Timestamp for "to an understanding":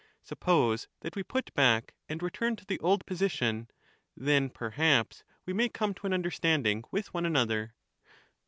5.93-6.83